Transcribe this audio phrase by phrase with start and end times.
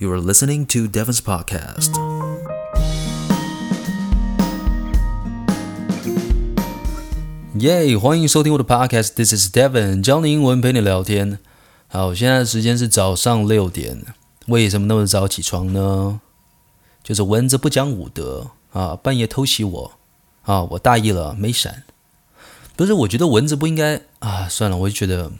[0.00, 1.92] You are listening to Devon's podcast.
[7.58, 9.10] 耶！Yeah, 欢迎收听我的 podcast.
[9.14, 11.38] This is Devon，教你英文，陪你聊天。
[11.88, 14.06] 好，现在的时间是早上六点。
[14.46, 16.22] 为什么那么早起床呢？
[17.04, 19.92] 就是蚊子不讲武德啊，半夜偷袭我
[20.44, 20.62] 啊！
[20.62, 21.82] 我大意了，没闪。
[22.74, 24.48] 不是，我觉得蚊子不应该啊。
[24.48, 25.30] 算了，我就觉得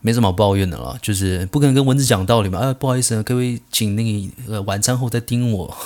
[0.00, 0.98] 没什么好抱怨的了。
[1.02, 2.58] 就是不可能跟蚊子讲道理嘛。
[2.58, 5.76] 啊，不好意思，各位，请那个晚餐后再叮我。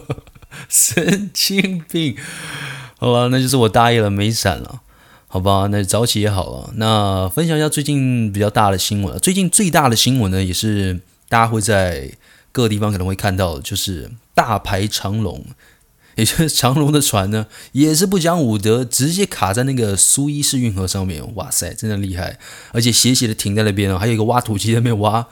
[0.68, 2.16] 神经病！
[2.98, 4.80] 好了，那就是我大意了，没闪了。
[5.28, 6.70] 好吧，那早起也好了。
[6.74, 9.16] 那分享一下最近比较大的新闻。
[9.20, 12.10] 最近最大的新闻呢，也是大家会在
[12.50, 15.44] 各个地方可能会看到，就是大排长龙，
[16.16, 21.34] 也就是长龙的船呢，也是不讲武德，直接卡在那个苏伊士运河上面。
[21.36, 22.38] 哇塞，真的厉害！
[22.72, 25.26] 而且斜斜的停在那边哦，还有一个挖土机在那边挖，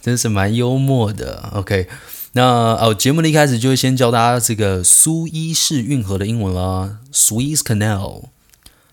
[0.00, 1.50] 真是蛮幽默的。
[1.52, 1.88] OK，
[2.32, 8.24] 那哦，节目的一开始就会先教大家这个苏伊士运河的英文啦，Suez Canal。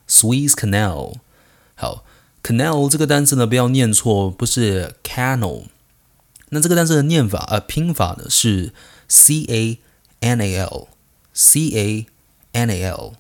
[0.08, 1.18] Suez Canal，
[1.76, 2.04] 好
[2.44, 5.66] ，Canal 这个单词呢，不要念错，不是 Canal。
[6.50, 8.74] 那这个单词的念法呃拼法呢是
[9.08, 10.88] C-A-N-A-L
[11.40, 12.06] C A
[12.52, 13.14] N A L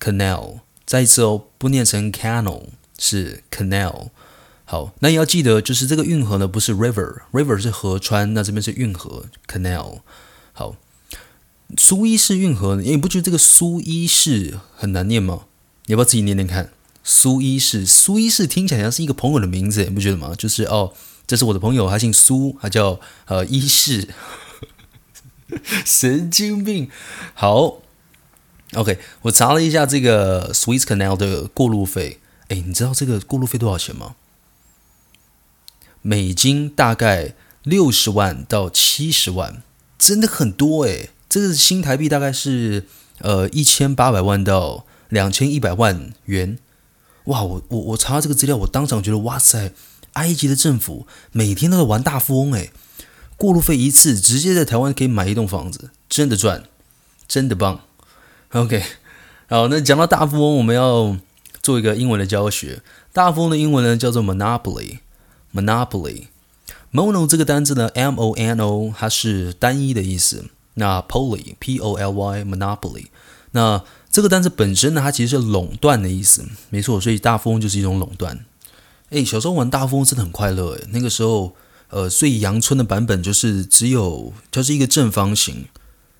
[0.00, 0.60] canal，。
[0.86, 4.08] 再一次哦，不念成 Canal，是 Canal。
[4.64, 10.00] 好，那你要记得，就是这个运河呢不是 River，River 是河川，那这边是运河 Canal。
[10.54, 10.76] 好，
[11.76, 15.44] 苏伊士运河，你不觉得这个苏伊士很难念吗？
[15.84, 16.72] 你要不要自己念念看？
[17.02, 20.34] 苏伊士，苏伊士听起来像是一个朋友的名字，你不觉得吗？
[20.34, 20.94] 就是哦，
[21.26, 24.08] 这是我的朋友，他姓苏，他叫呃伊士，
[25.84, 26.90] 神经病。
[27.34, 27.80] 好
[28.74, 34.16] ，OK，我查了一下这个 Suez Canal 的过路费，哎，你知道这个过路费多少钱吗？
[36.02, 39.62] 美金大概六十万到七十万，
[39.98, 42.86] 真的很多哎，这个新台币大概是
[43.18, 44.84] 呃一千八百万到。
[45.10, 46.58] 两千一百万元，
[47.26, 47.44] 哇！
[47.44, 49.70] 我我我查到这个资料，我当场觉得哇塞，
[50.14, 52.72] 埃及的政府每天都在玩大富翁诶，
[53.36, 56.64] 过路费一次，直接在台湾可以买一栋房子，真的赚，
[57.26, 57.80] 真的棒。
[58.50, 58.82] OK，
[59.48, 61.16] 好，那讲到大富翁，我们要
[61.62, 62.82] 做一个英文的教学。
[63.12, 66.24] 大富翁的英文呢叫做 Monopoly，Monopoly。
[66.92, 70.44] Mono 这个单字呢，M O N O，它是单一的意思。
[70.74, 73.06] 那 Poly，P O L Y，Monopoly，
[73.52, 73.84] 那。
[74.14, 78.46] 这个单词本身呢，它其实是垄断的意思，没错，所以大富翁就是一种垄断。
[79.10, 81.52] 诶，小时候玩大富翁真的很快乐诶，那个时候，
[81.94, 85.66] 呃，最阳春的版本就是只有就是一个正方形，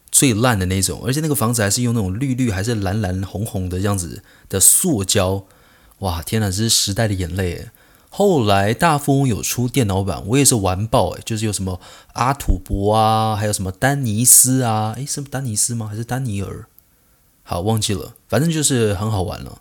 [0.09, 5.47] 最烂的那种，而且那个房子还是用那种绿绿还是蓝蓝红红的这样子的塑胶，
[5.99, 7.71] 哇，天哪，这是时代的眼泪。
[8.09, 11.81] 后来大富翁有出电脑版，我也是玩爆诶，就是有什么
[12.13, 15.89] 阿土伯啊，还有什么丹尼斯啊，诶，是不是丹尼斯吗？
[15.89, 16.67] 还是丹尼尔？
[17.43, 19.61] 好，忘记了，反正就是很好玩了，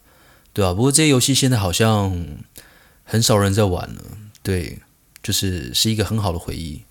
[0.54, 2.28] 对啊，不过这些游戏现在好像
[3.04, 4.02] 很少人在玩了，
[4.44, 4.78] 对，
[5.24, 6.84] 就是是一个很好的回忆。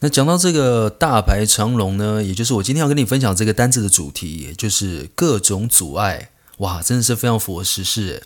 [0.00, 6.30] 那讲到这个大排长龙呢，也就是我今天要跟你分享这个单字的主题，也就是各种阻碍。
[6.58, 8.24] 哇，真的是非常符合时事，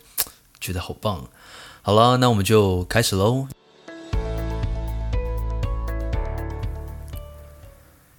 [0.61, 1.29] 觉得好棒。
[1.83, 3.47] 好了，那我们就开始喽。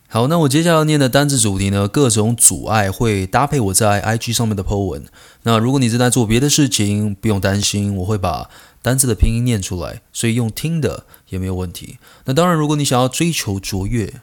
[0.09, 5.05] 好，那我接下来要念的单字主题呢，各种阻碍会搭配我在 IG 上面的 po 文。
[5.43, 8.49] 那如果你正在做别的事情，不用担心，我会把
[8.81, 11.97] 单字的拼音念出来，所以用听的也没有问题。
[12.25, 14.21] 那当然，如果你想要追求卓越，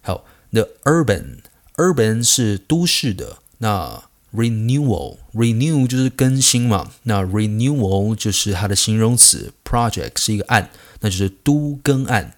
[0.00, 4.04] 好，the urban，urban 是都市的，那
[4.34, 10.70] renewal，renew 就是更新嘛，那 renewal 就是它的形容词，project 是一个案，
[11.00, 12.34] 那就是都更案。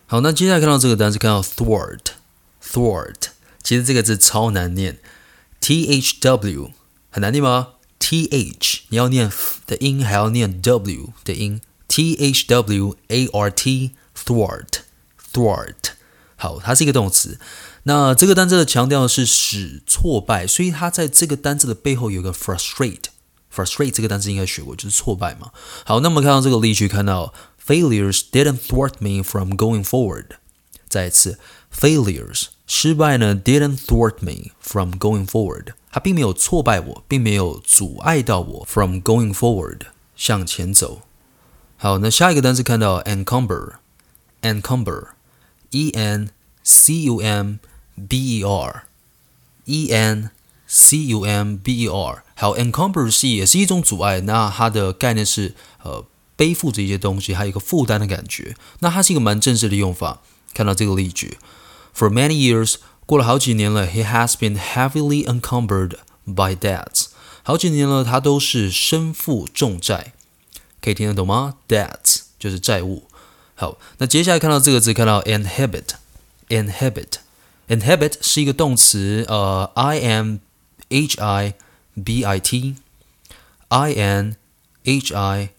[0.06, 3.16] 好，那接下来看到这个单词，看到 thwart，thwart。
[3.62, 5.00] 其实这个字超难念
[5.60, 6.72] ，T H W
[7.10, 9.32] 很难念吗？T H 你要念
[9.66, 14.82] 的音，还要念 W 的音，T H W A R T thwart
[15.34, 15.94] thwart。
[16.36, 17.40] 好，它是一个动词。
[17.84, 23.06] 那这个单词的强调是使挫败，所以它在这个单词的背后有个 frustrate
[23.54, 25.52] frustrate 这个单词应该学过，就是挫败嘛。
[25.86, 27.34] 好，那么看到这个例句，看到
[27.66, 30.26] failures didn't thwart me from going forward。
[30.88, 31.40] 再一次
[31.74, 32.48] failures。
[32.66, 35.74] 失败呢，didn't thwart me from going forward。
[35.92, 39.82] 它并没有挫败我，并没有阻碍到我 from going forward
[40.16, 41.02] 向前走。
[41.78, 43.74] 好，那下一个单词看到 encumber
[44.43, 46.31] encumber，encumber，e n
[46.63, 47.59] c u m
[48.09, 50.31] b e r，e n
[50.67, 52.25] c u m b e r。
[52.35, 56.05] 好，encumber 是也是一种阻碍，那它的概念是呃
[56.37, 58.57] 背负着一些东西，还有一个负担的感觉。
[58.81, 60.21] 那它是一个蛮正式的用法。
[60.55, 61.39] 看到这个例句。
[61.95, 62.77] For many years，
[63.07, 67.07] 过了好几年了，he has been heavily encumbered by debts。
[67.43, 70.13] 好几年了，他都是身负重债，
[70.81, 71.57] 可以听得懂吗？
[71.67, 73.09] Debts 就是债务。
[73.63, 80.37] 好，那接下来看到这个字，看到 inhibit，inhibit，inhibit 是一个动词，呃，I M
[80.89, 81.55] H I
[82.05, 84.37] B I T，I N
[84.85, 85.51] H I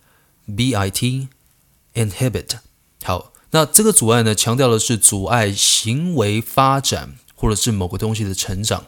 [0.55, 2.59] B I T，inhibit。
[3.03, 3.33] 好。
[3.51, 8.85] 那这个阻碍呢，强调的是阻碍行为发展，或者是某个东西的成长。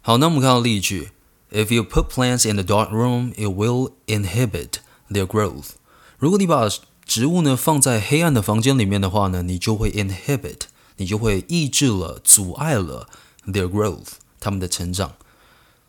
[0.00, 1.12] 好，那我们看到例句：
[1.52, 5.74] If you put plants in the dark room, it will inhibit their growth。
[6.18, 6.68] 如果你把
[7.05, 10.61] 植物呢放在黑暗的房间里面的话呢，你就会 inhibit，
[10.97, 13.07] 你就会抑制了、阻碍了
[13.47, 15.13] their growth，它们的成长。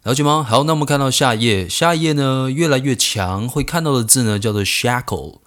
[0.02, 0.46] 了解吗？
[0.48, 5.40] 好，那我们看到下一页，下一页呢越来越强，会看到的字呢叫做 shackle。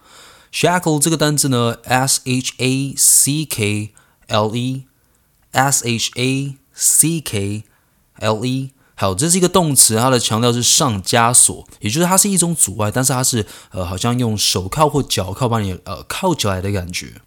[0.51, 3.93] shackle 这个单词呢，s h a c k
[4.27, 7.63] l e，s h a c k
[8.17, 17.21] l e，好，这是一个动词，它的强调是上枷锁，也就是它是一种阻碍，但是它是呃，好像用手铐或脚铐把你呃铐起来的感觉。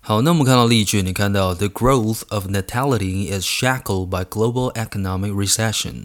[0.00, 6.04] 好，那我们看到例句，你看到 the growth of natality is shackled by global economic recession。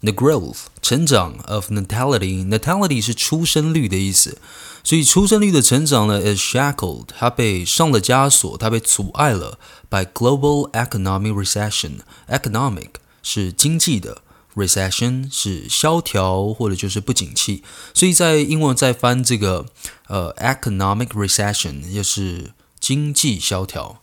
[0.00, 4.38] The growth 成长 of natality，natality 是出生率的意思，
[4.82, 12.00] 所以出生率的成长呢 is shackled，它被上了枷锁，它被阻碍了 by global economic recession。
[12.28, 12.88] economic
[13.22, 14.22] 是经济的
[14.60, 17.62] ，recession 是萧条或者就是不景气，
[17.94, 19.66] 所以在英文再翻这个
[20.08, 24.02] 呃 economic recession 就是经济萧条，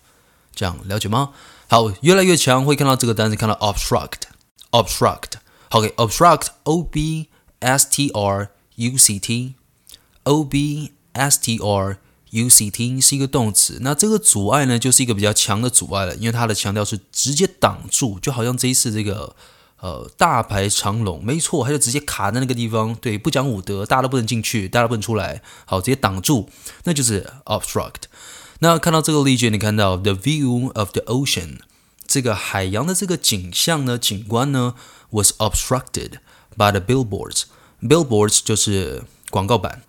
[0.55, 1.31] 这样了解吗？
[1.67, 5.33] 好，越来越强会看到这个单词，看到 obstruct，obstruct。
[5.69, 7.27] OK，obstruct，O B
[7.59, 11.97] S T R U C T，O B S T R
[12.29, 13.79] U C T 是一个动词。
[13.81, 19.35] 那这个阻碍呢，就是一个比较强的阻碍了，因为它的强调是直接挡住，就好像这一次这个
[19.79, 26.49] 呃大排长龙，没错，它就直接卡在那个地方，对，不讲武德，大家都不能进去，大家都不能出来，好，直接挡住，
[26.83, 28.03] 那就是 obstruct。
[28.59, 31.59] 那看到这个例句，你看到 the view of the ocean。
[32.07, 34.75] 这个海洋的这个景象呢，景观呢
[35.09, 36.13] ，was obstructed
[36.55, 37.43] by the billboards。
[37.81, 39.83] billboards 就是广告板。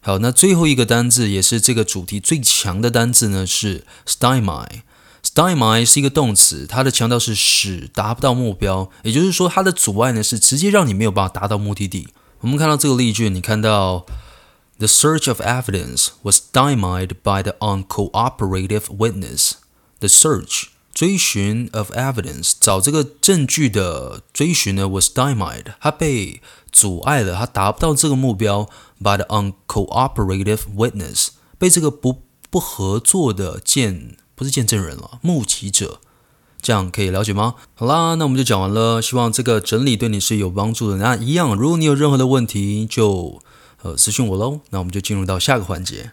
[0.00, 4.82] 好，那最后一个单字也是这个主题最强的单字呢，是 stymie。
[5.24, 12.08] Stymie 是一个动词，它的强调是使达不到目标，也就是说，它的阻碍呢是直接让你没有办法达到目的地。
[12.40, 14.04] 我们看到这个例句，你看到
[14.78, 19.52] The search of evidence was stymied by the uncooperative witness.
[20.00, 28.68] The search 追寻 of evidence 找这个证据的追寻呢 was stymied，它被阻碍了，它达不到这个目标。
[29.00, 31.28] By the uncooperative witness
[31.58, 36.00] 被这个不不合作的见不是见证人了，目击者。
[36.60, 37.56] 这样可以了解吗？
[37.74, 39.02] 好啦，那我们就讲完了。
[39.02, 40.96] 希望这个整理对你是有帮助的。
[40.96, 43.42] 那一样，如果你有任何的问题，就
[43.82, 44.60] 呃私信我喽。
[44.70, 46.12] 那我们就进入到下个环节。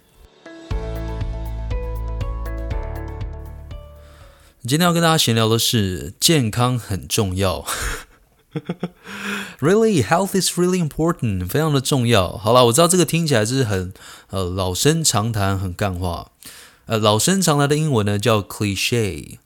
[4.64, 7.66] 今天要跟大家闲聊的是健康很重要。
[9.62, 12.36] Really, health is really important，非常的重要。
[12.36, 13.94] 好啦，我知道这个听起来是很
[14.32, 16.32] 呃老生常谈，很干话。
[16.86, 19.38] 呃，老生常谈的英文呢叫 cliche。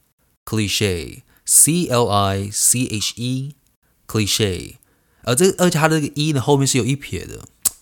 [0.48, 4.74] Cliche，C L I C H E，Cliche，
[5.22, 7.40] 呃，这而且它的这个 E 呢后面是有一撇的，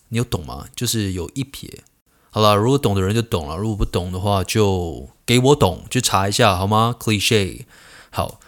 [0.08, 0.64] 你有懂吗？
[0.74, 1.84] 就是有一撇。
[2.30, 7.66] 好了，如果懂的人就懂了，如果不懂的话就给我懂，去查一下好吗？Cliche，
[8.08, 8.40] 好，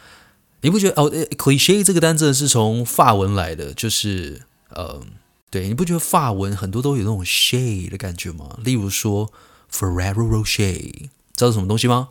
[0.63, 5.03] 你不觉得哦？Cliche 这个单词是从法文来的，就是呃，
[5.51, 8.59] 对，你不觉得法文很多都有那种 shade 的感觉吗？
[8.65, 9.31] 例如说
[9.77, 10.79] Ferrero Rocher，
[11.35, 12.09] 知道是什么东西吗？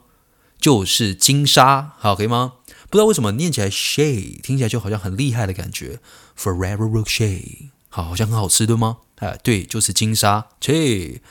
[0.59, 2.53] 就是金沙，好，可以吗？
[2.89, 5.99] 不知道为什么念起来 Shay 听起来就好像很厉害的感觉。
[6.37, 7.41] Ferrero Rocher，
[7.89, 8.97] 好，好像很好吃，对吗？
[9.15, 10.47] 哎，对，就是金沙。
[10.61, 11.21] 切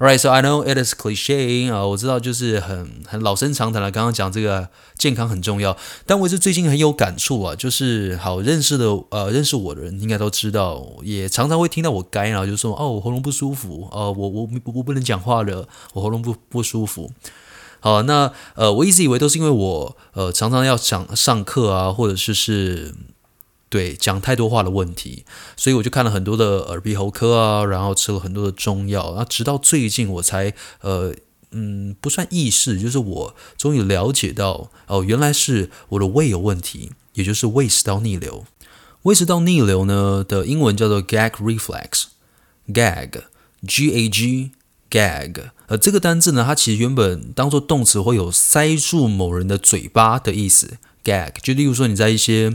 [0.00, 3.90] Right, so I know it is cliche 啊，我知道就是很很老生常谈了。
[3.90, 5.76] 刚刚讲这个健康很重要，
[6.06, 17.12] 但我是最近很有感触啊，就是好认识的呃认识我的人应该都知道，也常常会听到我干，然后就说哦，我喉咙不舒服，哦，我我我我不能讲话了，我喉咙不不舒服。
[17.80, 22.94] 好，那呃，我一直以为都是因为我呃常常要讲上课啊，或者是是
[23.70, 25.24] 对讲太多话的问题，
[25.56, 31.14] 所以我就看了很多的耳鼻喉科啊，然后吃了很多的中药，那直到最近我才呃
[31.52, 38.44] 嗯不算意识，就是我终于了解到哦，原来是我的胃有问题，也就是胃食道逆流。
[39.04, 44.50] 胃食道逆流呢的英文叫做 gag reflex，gag，g a g。
[44.90, 50.78] gag，呃，这个单字呢，它其实原本当做动词会有塞住某人的嘴巴的意思。
[51.04, 52.52] gag，就例如说你在一些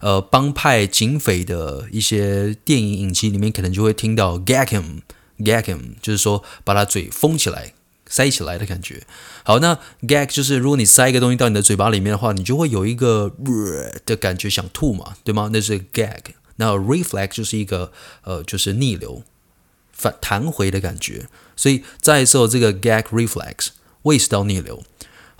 [0.00, 7.72] 呃帮派警匪的一些电影影集里面，可能就会听到 gag him，gag him，就是说把他嘴封起来、
[8.06, 9.02] 塞起来的感觉。
[9.44, 13.34] 好，那 gag 就是如果你塞一个东西到你的嘴巴里面的话，你就会有一个、
[14.06, 15.50] 的感觉，想吐嘛，对吗？
[15.52, 16.20] 那是 gag。
[16.56, 17.92] 那 reflex 就是一个
[18.24, 19.22] 呃，就是逆流。
[19.92, 21.26] 反弹回的感觉，
[21.56, 23.70] 所以再受这个 gag reflex
[24.02, 24.84] 胃食道逆流，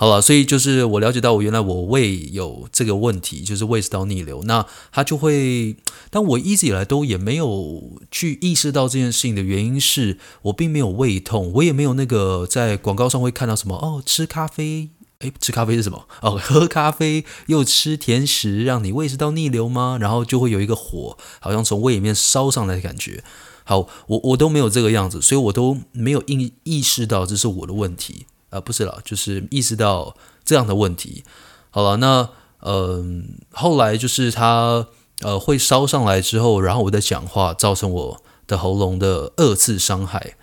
[0.00, 5.74] 好了，所以就是我了解到我原来我胃有这个问题，就是胃食道逆流，那它就会，
[6.08, 16.06] 但我一直以来都也没有去意识到这件事情的原因是我并没有胃痛，我也没有那个在广告上会看到什么哦，吃咖啡，诶，吃咖啡是什么？
[16.22, 19.98] 哦，喝咖啡又吃甜食，让你胃食道逆流吗？
[20.00, 23.24] 然后就会有一个火，好像从胃里面烧上来的感觉。
[23.64, 31.24] 好，我我都没有这个样子，所以我都没有意意识到这是我的问题、呃，不是了，就是意识到这样的问题。
[31.70, 32.28] 好了，那
[32.60, 34.86] 嗯、后来就是他
[35.20, 40.34] 呃会烧上来之后，然后我在讲话，造成我的喉咙的二次伤害，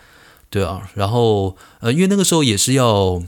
[0.50, 3.21] 对啊，然后呃，因为那个时候也是要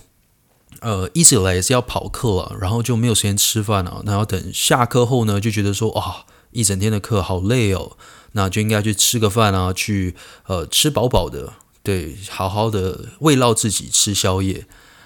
[0.81, 7.97] 呃一直以来也是要跑课啊，然后就没有时间吃饭啊，然后等下课后呢，就觉得说啊，一整天的课好累哦。
[8.33, 10.15] 那就应该去吃个饭啊，去
[10.45, 11.53] 呃吃饱饱的，
[11.87, 14.65] 对，好好的慰劳自己，吃宵夜，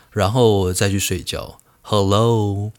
[0.09, 1.59] 然后再去睡觉。
[1.83, 2.71] Hello，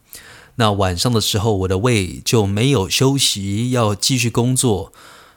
[0.55, 4.91] 那晚上的时候，我的胃就没有休息，要继续工作，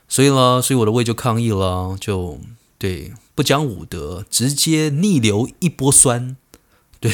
[0.08, 2.40] 所以呢，所以我的胃就抗议了，就
[2.76, 6.36] 对，不讲武德，直接逆流一波酸。
[6.98, 7.12] 对，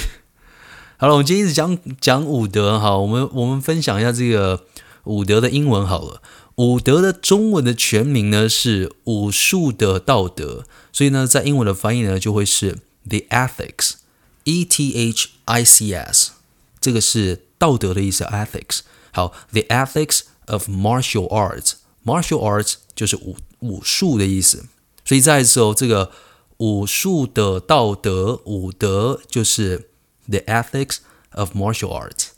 [0.96, 4.64] 好了，我们今天一直讲讲武德，好，我们我们分享一下这个
[5.04, 6.22] 武德的英文好了。
[6.56, 12.78] 武德的中文的全名呢是武术的道德，所以呢，在英文的翻译呢就会是
[13.08, 16.32] The Ethics，E T H I C S，
[16.80, 18.80] 这个是道德的意思，Ethics。
[19.12, 24.66] 好，The Ethics of Martial Arts，Martial Arts 就是武武术的意思，
[25.04, 26.12] 所以再一次哦，这个
[26.58, 29.88] 武术的道德，武德就是
[30.28, 30.98] The Ethics
[31.32, 32.28] of Martial Arts。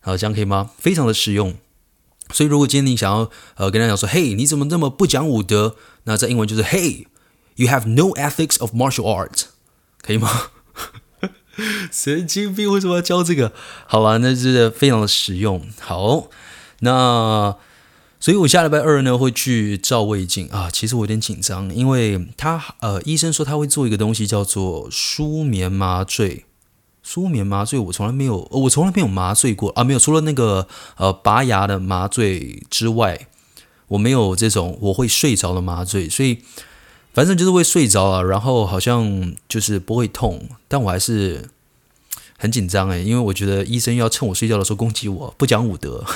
[0.00, 0.70] 好，这样可以吗？
[0.78, 1.56] 非常的实用。
[2.32, 5.76] 所以，如果今天你想要呃跟他讲说，嘿，你怎么那么不讲武德？
[6.04, 9.44] 那在英文就是 Hey，you have no ethics of martial art，
[10.02, 10.30] 可以吗？
[11.90, 13.52] 神经病，为什么要教这个？
[13.86, 15.66] 好了，那是非常的实用。
[15.80, 16.28] 好，
[16.80, 17.56] 那
[18.20, 20.68] 所以我下礼拜二呢会去照胃镜啊。
[20.72, 26.44] 其实我有点紧张，因为他呃医生说他会做一个东西叫做舒眠麻醉。
[27.10, 33.28] 舒眠麻醉我从来没有，我从来没有麻醉过啊，没有除了那个呃拔牙的麻醉之外，
[33.86, 36.40] 我没有这种我会睡着的麻醉，所以
[37.14, 41.48] 反正就是会睡着了，然后好像就是不会痛，但我还是
[42.36, 46.04] 很紧张诶，因为我觉得医生要趁我睡觉的时候攻击我，不讲武德。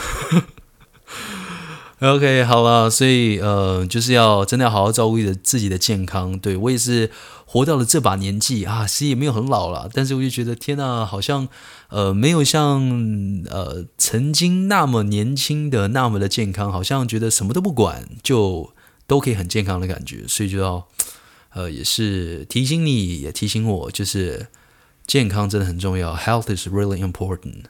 [2.01, 6.37] OK，好了，所以呃，就是要真的要好好照顾的自己的健康。
[6.39, 7.09] 对，我也是
[7.53, 11.49] 活到了这把年纪啊，其实也没有很老了，但是我就觉得天呐，好像
[11.89, 12.81] 呃没有像
[13.51, 18.73] 呃曾经那么年轻的那么的健康，好像觉得什么都不管就
[19.07, 20.89] 都可以很健康的感觉，所以就要
[21.51, 24.47] 呃也是提醒你也提醒我，就是
[25.07, 27.65] 健康真的很重要，Health is really important。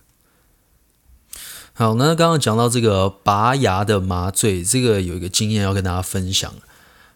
[1.73, 6.55] 好，那刚刚讲到这个拔牙的麻醉，这个有一个经验要跟大家分享。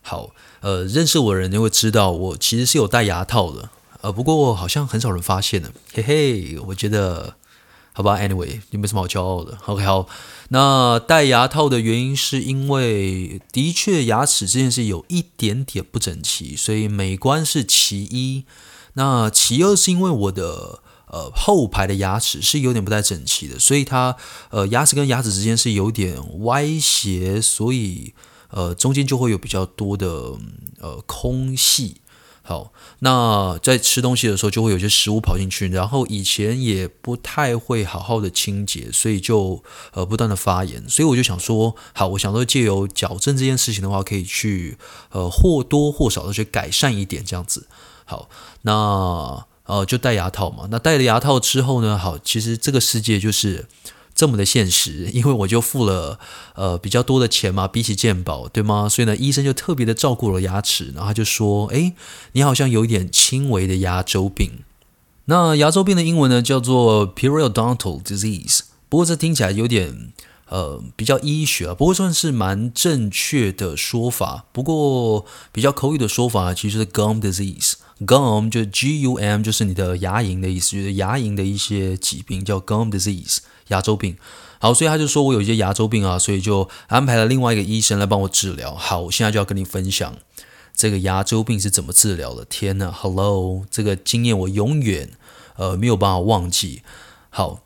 [0.09, 3.69] 好，呃，认识我的人就会知道，我其实是有戴牙套的，
[4.03, 6.57] 呃，不过好像很少人发现的，嘿嘿。
[6.69, 7.35] 我觉得，
[7.93, 9.59] 好吧，anyway，也没什么好骄傲的。
[9.67, 10.07] OK，好，
[10.51, 18.45] 那戴牙套的原因是因为，的确牙齿这件事有一点点不整齐，所以美观是其一。
[18.93, 20.83] 那其二是因为我的。
[21.09, 24.17] 呃，后排的牙齿是有点不太整齐的，所以它
[24.51, 28.13] 呃牙齿跟牙齿之间是有点歪斜，所以
[28.51, 30.35] 呃中间就会有比较多的
[30.81, 32.01] 呃空隙。
[32.43, 39.63] 好，那在吃东西的时候就会有些食物跑进去，然后以前也不太会好好的清洁，所以就
[39.93, 40.89] 呃不断的发炎。
[40.89, 44.79] 所以我就想说，好，我想说借由矫正这件事情的话，可以去
[45.11, 47.67] 呃或多或少的去改善一点这样子。
[48.05, 48.29] 好，
[48.63, 49.47] 那。
[49.67, 50.69] 呃，就戴牙套嘛。
[50.71, 51.99] 那戴了牙套之后呢？
[51.99, 53.67] 好，其实这个世界就是
[54.17, 56.19] 这么的现实，因为我就付了
[56.55, 58.89] 呃比较多的钱嘛，比起健保，对吗？
[58.89, 61.93] 所以呢，医生就特别的照顾了牙齿，然后他就说：“诶，
[62.33, 64.65] 你好像有一点轻微的牙周病。”
[65.29, 70.13] 那牙周病的英文呢叫做 periodontal disease，不过这听起来有点
[70.49, 74.47] 呃比较医学啊，不过算是蛮正确的说法。
[74.53, 77.75] 不过比较口语的说法其实是 gum disease。
[78.07, 83.39] Gum 就 G U M 就是你的牙龈的意思，就是牙龈的一些疾病叫 Gum disease
[83.69, 84.17] 牙周病。
[84.59, 88.75] 好，所以他就说我有一些牙周病啊，所以就安排了另外一个医生来帮我治疗。
[88.75, 90.17] 好，我现在就要跟你分享
[90.75, 92.45] 这个牙周病是怎么治疗的。
[92.45, 95.11] 天呐，Hello，这个经验我永远
[95.57, 96.83] 呃没有办法忘记。
[97.29, 97.61] 好，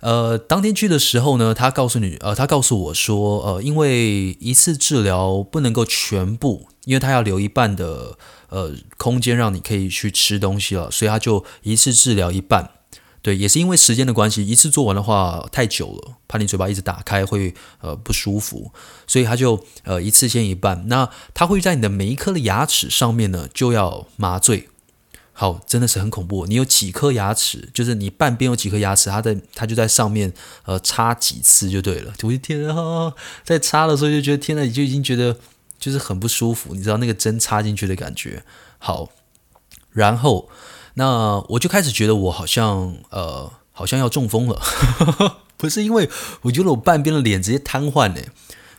[0.00, 8.16] 呃，当天去的时候呢，他告诉你，呃，他告诉我说，呃，因为一次治疗不能够全部，因为他要留一半的。
[8.48, 12.68] 呃，空间让你可以去吃东西了，所以他就一次治疗一半。
[13.22, 18.72] 对，也是因为时间的关系，一次做完的话太久了，怕你嘴巴一直打开会呃不舒服，
[19.06, 20.88] 所以他就呃一次先一半。
[20.88, 24.68] 那他会在你的每一颗的牙齿上面呢就要麻醉。
[25.32, 26.46] 好，真的是很恐怖。
[26.46, 30.32] 你有几颗牙齿，就是你半边有几颗牙齿，他在他就在上面
[30.64, 32.12] 呃插几次就对了。
[32.22, 33.12] 我的天啊，
[33.44, 35.36] 在插的时候就觉得天呐，你就已经觉得。
[35.80, 38.44] 就是很不舒服，你知道那个针插进去的感觉。
[38.76, 39.08] 好，
[39.92, 40.50] 然后
[40.94, 44.60] 那我就开始觉得我好像呃，好像要中风了。
[45.56, 46.08] 不是因为
[46.42, 48.20] 我觉得我半边的脸直接瘫痪呢，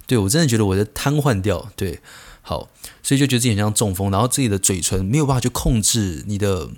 [0.08, 1.70] 对，我真的觉得我在瘫痪掉。
[1.76, 2.02] 对，
[2.42, 2.70] 好，
[3.04, 6.70] 所以就觉得自己很像中风，然后自己的嘴唇没有办法去控制你的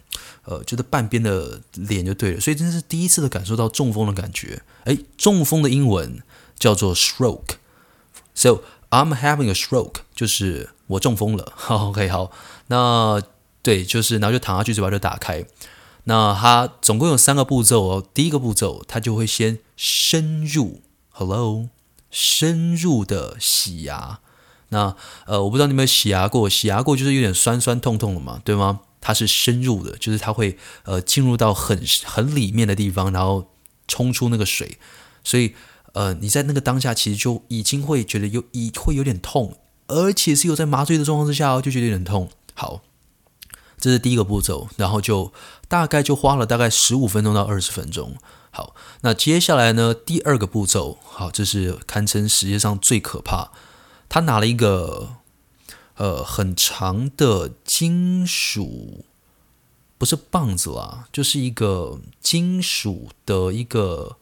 [0.44, 2.40] 呃，就是半边的脸就对了。
[2.40, 4.62] 所以真的是第一次的感受到中风的感觉。
[4.84, 6.22] 诶，中风的英文
[6.58, 8.60] 叫做 stroke，so。
[8.94, 11.52] I'm having a stroke，就是我中风了。
[11.56, 12.30] 好 OK，好，
[12.68, 13.20] 那
[13.64, 15.44] 对，就是然后就躺下去，嘴巴就打开。
[16.04, 18.06] 那它总共有三个步骤哦。
[18.14, 21.70] 第一个步骤，它就会先深入，Hello，
[22.12, 24.20] 深入的洗牙。
[24.70, 24.96] 那
[25.26, 28.82] 呃，我不知道你有没有洗牙过，洗牙过就是有点酸酸痛痛的嘛，对吗？
[29.02, 33.50] 它是深入的，就是它会呃进入到很很里面的地方，然后
[33.88, 34.78] 冲出那个水，
[35.24, 35.56] 所以。
[35.94, 42.30] 呃，你在那个当下其实就已经会觉得有，已会有点痛，而且是有在麻醉的状况之下哦，就觉得有点痛。
[42.56, 42.82] 好，
[43.84, 45.34] 这是第一个步骤，然后就
[45.68, 48.16] 大概就花了大概十五分钟到二十分钟。
[48.52, 53.52] 好，那接下来呢，第二个步骤，好，这是堪称世界上最可怕。
[54.08, 55.18] 他拿了一个
[55.98, 59.04] 呃很长的金属，
[59.98, 64.16] 不是棒子啦，就是一个金属的一个。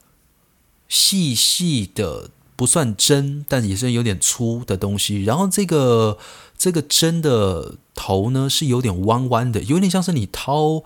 [0.93, 5.23] 细细的不算针，但也是有点粗的东西。
[5.23, 6.17] 然后这个
[6.57, 10.83] 这个针的头呢是有点弯弯的，有点像是你掏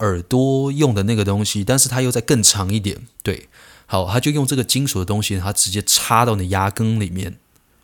[0.00, 3.06] 耳朵用的那个东西，但是它又再更长一点。
[3.22, 3.48] 对，
[3.86, 7.38] 好，他就用这个金属的东西，它直接插到你牙根里面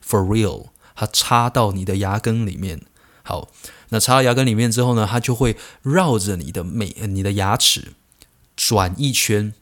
[0.07, 2.83] ，for real，它插到你的牙根里面。
[3.23, 3.49] 好，
[3.89, 7.95] 那插到牙根里面之后呢，它就会绕着你的每你的牙齿
[8.55, 9.55] 转一圈。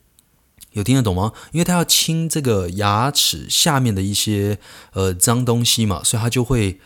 [0.73, 1.31] 有听得懂吗？
[1.53, 4.57] 因为它要清这个牙齿下面的一些
[4.93, 6.79] 呃脏东西嘛，所以它就会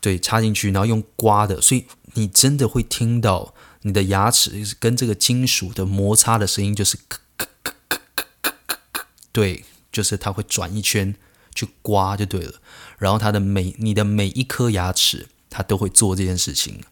[0.00, 8.00] 对插进去，然后用刮的，所以你真的会听到你的牙齿跟这个金属的摩擦的声音，就是咔咔咔咔
[8.40, 11.14] 咔咔咔，对，就是它会转一圈
[11.54, 12.54] 去刮就对了。
[12.98, 16.82] 然后它的每你的每一颗牙齿，它都会做这件事情。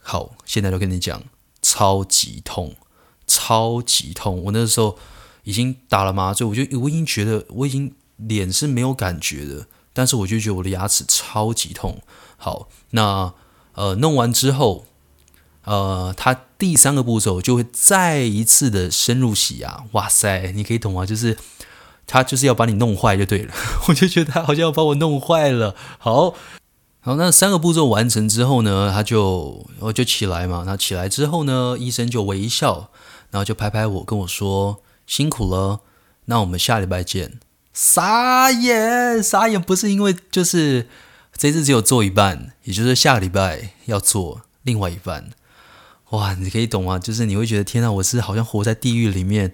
[0.00, 1.22] 好，现在就跟你讲，
[1.62, 2.76] 超级痛，
[3.26, 4.98] 超级痛，我那时候。
[5.44, 9.66] 已经打了麻醉，我就我已经觉得我已经脸是没有感觉的，
[9.98, 12.00] 但是我就觉得我的牙齿超级痛。
[12.36, 13.34] 好，那
[13.74, 14.86] 呃弄完之后，
[15.64, 19.82] 呃，他第三个步骤就会再一次的深入洗牙。
[19.90, 21.04] 哇塞，你可以懂吗？
[21.04, 21.36] 就是
[22.06, 23.52] 他就是要把你弄坏就对了。
[23.88, 25.74] 我就觉得他好像要把我弄坏了。
[25.98, 26.34] 好，
[27.00, 30.62] 好，那三个步骤完成之后呢，他就我就起来嘛。
[30.64, 32.90] 那起来之后呢，医生就微笑，
[33.32, 34.80] 然后就拍拍我，跟我说。
[35.08, 35.80] 辛苦了，
[36.26, 37.40] 那我们下礼拜见。
[37.80, 40.88] 傻眼，傻眼，不是因为就是
[41.36, 45.30] 这次只有做一半，也就是下个礼拜要做另外一半。
[46.10, 46.98] 哇，你可以懂吗？
[46.98, 49.52] 就是你会觉得天呐，我是好像活在地狱里面。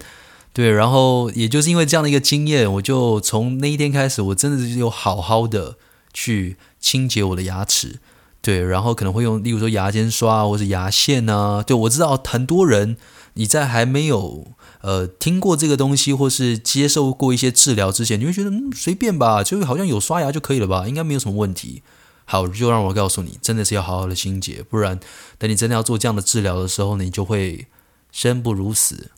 [0.53, 5.77] 对，然后也就是因为这样的一个经验，我就从那一天开始，我真的是有好好的
[6.11, 7.99] 去清洁我的牙齿。
[8.41, 11.61] 对，然后可能会用，例如说牙尖刷或者牙线啊。
[11.61, 12.97] 对，我知道很多人
[13.35, 14.47] 你在还没有。
[14.81, 21.81] 呃，听过这个东西，或是接受过一些治疗之前，你会觉得嗯，随便吧，就好像有刷牙就可以了吧，应该没有什么问题。
[22.25, 24.99] 好，就让我告诉你，真的是要好好的清洁，不然
[25.39, 27.65] 等你真的要做这样的治疗的时候，你就会
[28.11, 29.09] 生不如死。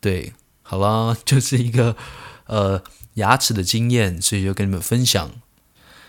[0.00, 1.94] 对，好啦， 就是一个
[2.46, 2.82] 呃
[3.14, 5.30] 牙齿的经验，所以就跟你们分享。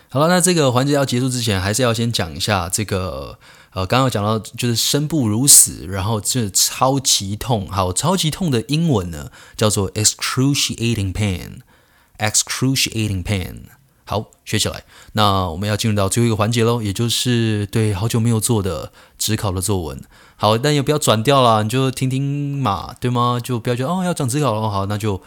[0.07, 3.37] 好了，那这个环节要结束之前，还是要先讲一下这个。
[3.73, 7.67] 呃，刚刚讲到就是生不如死，然后这超级痛。
[7.67, 13.63] 好，超级痛的英文呢叫做 excruciating pain，excruciating pain。
[14.05, 14.83] 好，学起来。
[15.13, 19.99] 那我们要进入到最后一个环节喽，也就是对好久没有做的职考的作文。
[20.35, 23.39] 好，但也不要转掉了，你就听听嘛，对吗？
[23.41, 25.21] 就不要觉得哦要讲职考了，好，那就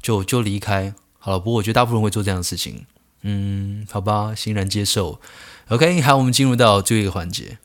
[0.00, 0.94] 就就离开。
[1.18, 2.86] 好了，不过我觉得大部分人会做这样的事情。
[3.22, 5.20] 嗯，好吧，欣然接受。
[5.68, 7.58] OK，好，我们进入到最后一个环节。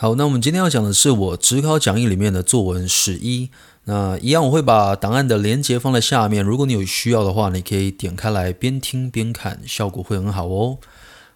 [0.00, 3.50] 好，那我们今天要讲的是我职考讲义里面的作文十一。
[3.84, 6.42] 那一样，我会把档案的连接放在下面。
[6.42, 10.78] 如果你有需要的话，你可以点开来边听边看，效果会很好哦。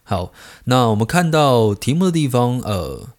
[0.03, 0.33] 好，
[0.65, 3.11] 那我们看到题目的地方，呃，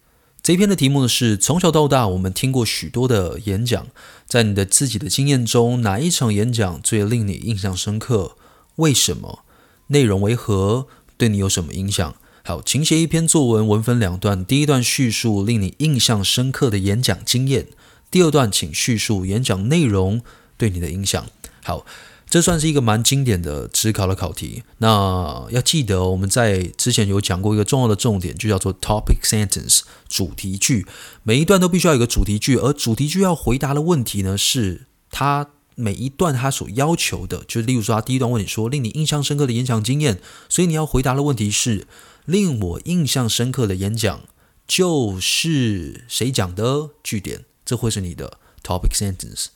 [0.42, 3.86] 这篇的题目呢是：从小到大，我们听过许多的演讲，
[4.26, 8.32] 在你的自己的经验中，哪一场演讲最令你印象深刻？
[8.74, 9.44] 为什么？
[9.86, 10.88] 内容为何？
[11.16, 12.16] 对你有什么影响？
[12.46, 14.44] 好，请写一篇作文，文分两段。
[14.44, 17.66] 第一段叙述令你印象深刻的演讲经验，
[18.08, 20.22] 第二段请叙述演讲内容
[20.56, 21.26] 对你的影响。
[21.64, 21.84] 好，
[22.30, 24.62] 这算是一个蛮经典的指考的考题。
[24.78, 30.86] 那要记得，我们在之前有讲过一个重要的重点，就叫做 topic sentence 主题句。
[31.24, 37.42] 每一段都必须要有个主题句，而主题句要回答的问题呢，是它每一段它所要求的。
[37.48, 41.88] 就例如说，它第一段问你说令你印象深刻的演讲经验，所以你要回答的问题是。
[42.26, 44.22] 令我印象深刻的演讲
[44.66, 46.90] 就是谁讲的？
[47.04, 49.46] 句点，这会是你的 topic sentence，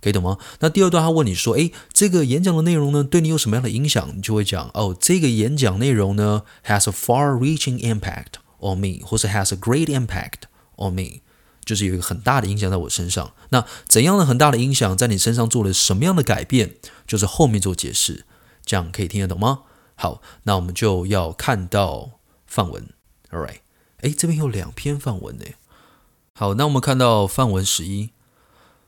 [0.00, 0.38] 可以懂吗？
[0.60, 10.42] 那第二段他问你说：“诶，这个演讲的内容呢，对你有什么样的影响？”你就会讲：“哦，这个演讲内容呢，has a far-reaching impact on me，或是 has a great impact
[10.76, 11.22] on me，
[11.64, 13.32] 就是有一个很大的影响在我身上。
[13.48, 16.76] 那怎样的很大的影响在你身上做了什么样的改变？
[17.08, 18.24] 就是后面做解释，
[18.64, 19.62] 这样可以听得懂吗？
[19.96, 22.19] 好，那我们就要看到。
[22.50, 22.92] 范文
[23.30, 23.60] ，All right，
[23.98, 25.44] 诶，这边有两篇范文呢。
[26.34, 28.10] 好，那我们看到范文十一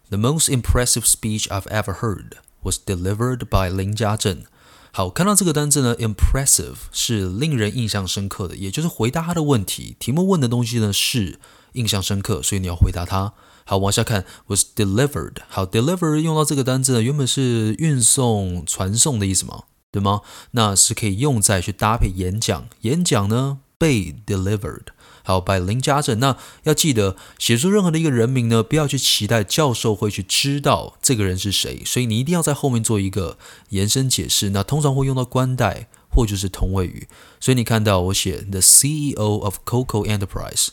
[0.08, 4.42] ，The most impressive speech I've ever heard was delivered by 林家正。
[4.90, 11.38] 好，看到这个单字呢，impressive 是令人印象深刻的，也就是回答他的问题，题目问的东西呢是
[11.74, 13.32] 印象深刻，所以你要回答他。
[13.64, 15.36] 好，往下看，was delivered。
[15.48, 19.62] 好，deliver 用到这个单字呢，原本是运送、传送的意思吗？
[19.92, 20.22] 对吗？
[20.52, 22.66] 那是可以用在去搭配演讲。
[22.80, 24.86] 演讲呢，被 delivered。
[25.22, 26.18] 好，by 林家正。
[26.18, 31.82] 那要记得，写出任何的一个人名呢，不要去期待教授会去知道这个人是谁。
[31.84, 34.50] 所以你一定要在后面做一个延伸解释。
[34.50, 37.06] 那通常会用到关代或者是同位语。
[37.38, 40.68] 所以你看到我写 the CEO of Coco Enterprise。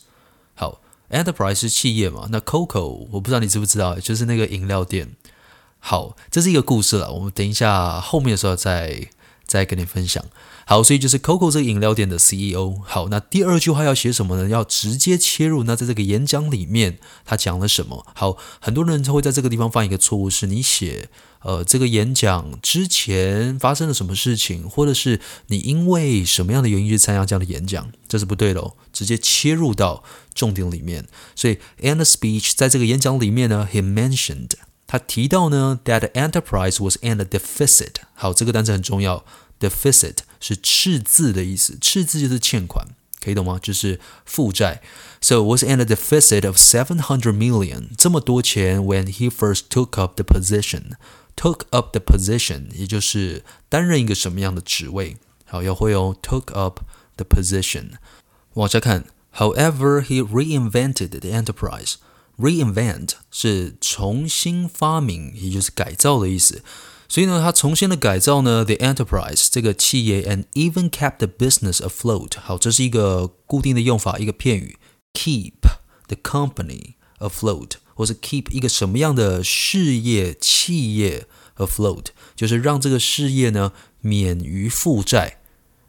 [0.55, 2.29] 好，Enterprise 是企业嘛？
[2.31, 5.15] 那 Coco 我不知道你知不知道，就是那个饮料店。
[5.79, 9.09] 好，这是一个故事了，我们等一下后面的时候再
[9.45, 10.23] 再跟你分享。
[10.65, 12.75] 好，所以就是 Coco 这个饮料店的 CEO。
[12.85, 14.49] 好，那第二句话要写什么呢？
[14.49, 15.63] 要直接切入。
[15.63, 18.05] 那在这个演讲里面，他讲了什么？
[18.13, 21.09] 好，很多人会在这个地方犯一个错误，是你写
[21.41, 28.75] 呃这个演讲之前发生了什么事情，或者是你因为什么样的原因去参加这样的演讲，这是不对的哦。
[28.93, 30.03] 直接切入到
[30.35, 31.07] 重点里面。
[31.35, 34.51] 所以 in the speech，在这个演讲里面呢，he mentioned，
[34.88, 37.94] 他提到呢，that the enterprise was in a deficit。
[38.14, 39.24] 好，这个单词很重要，
[39.58, 40.18] deficit。
[40.40, 42.86] 是赤字的意思，赤字就是欠款，
[43.20, 43.58] 可以懂吗？
[43.62, 44.82] 就是负债。
[45.22, 48.78] So was in a deficit of seven hundred million，这么多钱。
[48.78, 55.16] When he first took up the position，took up the position，也就是担任一个什么样的职位？
[55.46, 56.80] 好，要会哦，took up
[57.16, 57.92] the position。
[58.52, 61.94] 往下看，However, he reinvented the enterprise。
[62.39, 66.63] Reinvent 是重新发明，也就是改造的意思。
[67.09, 72.39] 所以呢，他重新的改造呢，the enterprise 这个企业，and even kept the business afloat。
[72.39, 74.77] 好，这是一个固定的用法，一个片语
[75.13, 75.53] ，keep
[76.07, 81.25] the company afloat，或是 keep 一个什么样的事业企业
[81.57, 85.38] afloat，就是让这个事业呢免于负债。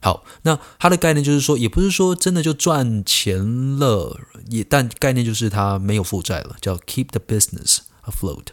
[0.02, 8.46] 好，那它的概念就是说，也不是说真的就赚钱了，也但概念就是它没有负债了，叫 keep the business afloat。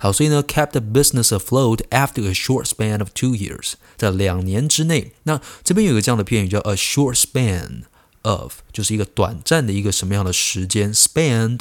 [0.00, 5.12] 好，所以呢，kept the business afloat after a short span of two years，在两年之内。
[5.24, 7.82] 那这边有个这样的片语叫 a short span
[8.22, 11.60] of，就是一个短暂的一个什么样的时间？span，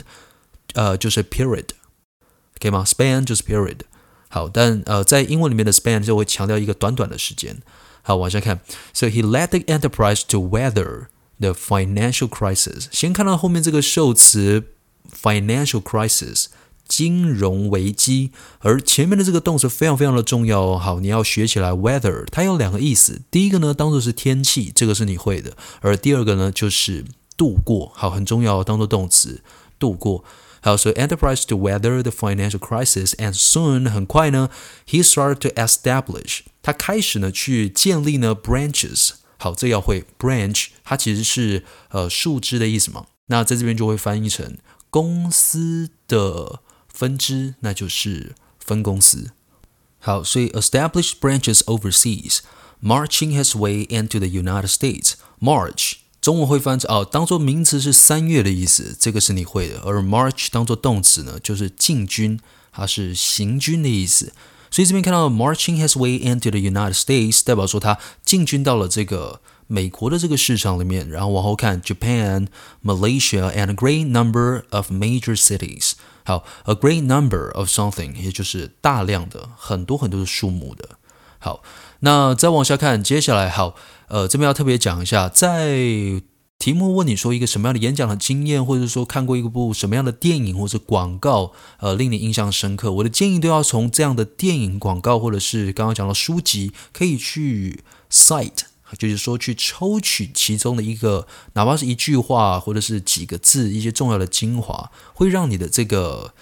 [0.73, 1.69] 呃，就是 period，
[2.59, 3.79] 可以吗？span 就是 period。
[4.29, 7.61] 好，但呃，在英文里面的 span 就会强调一个短短的时间。
[8.06, 8.60] 好，往下看。
[8.92, 11.06] So he led the enterprise to weather
[11.38, 12.86] the financial crisis。
[12.90, 14.64] 先看到后面这个受词
[15.12, 16.46] financial crisis。
[16.88, 20.78] 金融危机，而前面的这个动词非常非常的重要哦。
[20.78, 21.70] 好，你要学起来。
[21.70, 29.42] Weather 它有两个意思，第一个呢当做是天气，这个是你会的；而第二个呢就是度过，好，很重要，当做动词
[29.78, 30.22] 度过。
[30.60, 34.50] 好，所以 enterprise to weather the financial crisis，and soon 很快呢，
[34.86, 39.11] he started to establish， 他开始呢去建立呢 branches。
[39.37, 43.05] 好，这要会 branch，它其实是呃树枝的意思嘛。
[43.27, 44.57] 那在这边就会翻译成
[44.89, 46.59] 公司的。
[46.89, 49.29] 分支，那就是分公司。
[49.99, 52.39] 好，所以 establish branches overseas,
[52.81, 55.11] marching his way into the United States.
[55.39, 59.79] March 中文会翻成哦，当做名词是三月的意思，这个是你会的。
[59.81, 62.39] 而 march 当做动词呢，就是进军，
[62.71, 64.33] 它是行军的意思。
[64.77, 71.09] 所以这边看到 marching his way into the United States，代表说他进军到了这个美国的这个市场里面。
[71.09, 72.45] 然后往后看 Japan,
[72.83, 75.93] Malaysia, and a great number of major cities。
[76.25, 80.89] 好，a great number of something，也就是大量的很多很多的数目的。
[81.39, 81.63] 好，
[82.01, 83.73] 那再往下看，接下来好，
[84.09, 86.21] 呃，这边要特别讲一下，在
[86.59, 98.61] 题目问你说一个什么样的演讲的经验，或者说看过一部什么样的电影或者广告，呃，令你印象深刻，我的建议都要从这样的电影、广告，或者是刚刚讲到书籍，可以去 cite。
[98.97, 106.33] 就是说，去抽取其中的一个，哪怕是一句话，或者是几个字，一些重要的精华，会让你的这个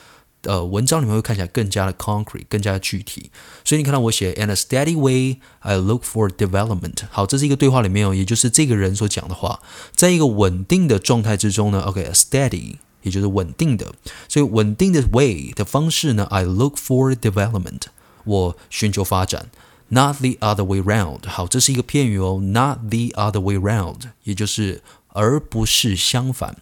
[0.46, 3.30] 呃文章里面会看起来更加的 concrete，更加的具体。
[3.64, 7.04] 所以你看到我写 In a steady way, I look for development。
[7.12, 9.60] 好，这是一个对话里面哦，也就是这个人所讲的话，
[9.92, 13.94] 在一个稳定的状态之中呢，OK，a steady，也就是稳定的。
[14.28, 17.82] 所以稳定的 way 的方式呢，I look for development，
[18.24, 19.50] 我寻求发展。
[19.90, 21.28] Not the other way round。
[21.28, 22.40] 好，这是一个片语哦。
[22.42, 26.58] Not the other way round，也就是而不是相反。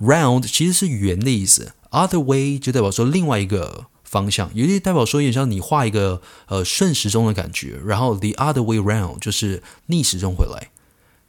[0.00, 7.80] Round 其实是圆的意思，other way 就代表说另外一个方向，也就代表说有点像你画一个呃顺时钟的感觉。
[7.84, 10.70] 然后 the other way round 就是逆时钟回来，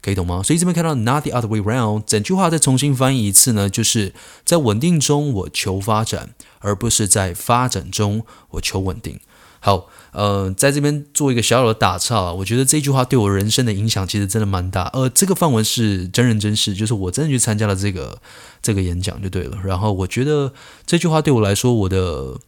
[0.02, 0.42] 可以懂吗？
[0.42, 9.20] 所以这边看到 not the other way round，整句话再重新翻译一次呢，就是在稳定中我求发展，而不是在发展中我求稳定。
[9.64, 14.90] 好，呃，在这边做一个小小的打岔，我觉得这句话对我人生的影响其实真的蛮大。
[14.94, 18.20] 呃，这个范文是真人真事，就是我真的去参加了这个
[18.60, 19.60] 这个演讲就对了。
[19.64, 20.52] 然后我觉得
[20.88, 22.40] 这句话对我来说，我的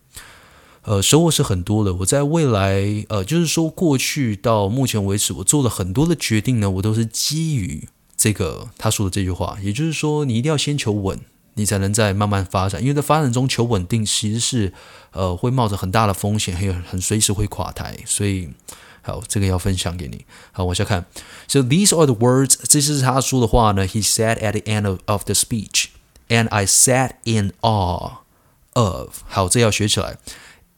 [0.86, 1.93] 呃收获是很多的。
[1.93, 11.19] 我在未来，呃，就是说过去到目前为止，我做了很多的决定呢，我都是基于这个他说的这句话，也就是说，你一定要先求稳。
[11.55, 14.73] 你才能再慢慢发展，因为在发展中求稳定其实是，
[15.11, 18.49] 呃，会冒着很大的风险，还有很随时会垮台，所以，
[19.01, 20.25] 好，这个要分享给你。
[20.51, 21.05] 好，往下看。
[21.47, 23.87] So these are the words，这是他说的话呢。
[23.87, 28.13] He said at the end of of the speech，and I sat in awe
[28.73, 29.17] of。
[29.27, 30.17] 好，这要学起来。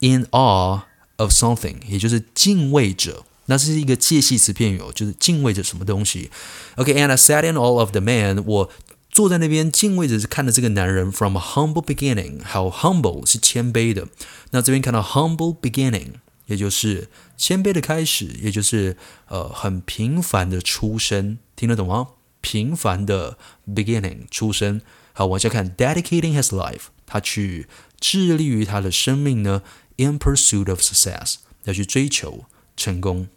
[0.00, 0.82] In awe
[1.16, 3.24] of something，也就是敬畏者。
[3.48, 6.30] 那这是一个介系词片语，就是敬畏着什么东西。
[6.74, 8.68] OK，and、okay, I sat in awe of the man，我
[9.16, 14.08] 坐在那边敬畏着，看着这个男人 from a humble beginning，还有 humble 是谦卑的。
[14.50, 18.98] 那这边看到 humble beginning，也就是谦卑的开始，也就是
[19.28, 22.08] 呃很平凡的出身，听得懂吗？
[22.42, 24.82] 平凡的 beginning 出身。
[25.14, 27.66] 好，往下看，dedicating his life，他去
[27.98, 29.62] 致力于他的生命呢
[29.96, 32.44] ，in pursuit of success，要去追求
[32.76, 33.28] 成功。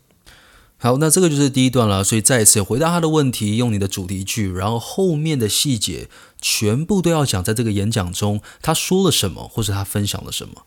[0.81, 2.05] 好，那这个就是第一段了。
[2.05, 6.07] 所以再一次回答他的问题，用你的主题句，然后后面的细节
[6.41, 10.63] 全部都要讲，在这个演讲中他说了什么，或者他分享了什么。